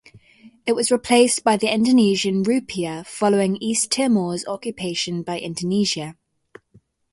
It 0.65 0.73
was 0.73 0.89
replaced 0.91 1.43
by 1.43 1.57
the 1.57 1.71
Indonesian 1.71 2.43
rupiah 2.43 3.05
following 3.05 3.57
East 3.57 3.91
Timor's 3.91 4.43
occupation 4.47 5.21
by 5.21 5.37
Indonesia. 5.39 6.15